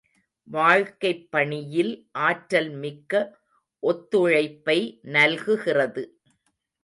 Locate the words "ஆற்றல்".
2.21-2.69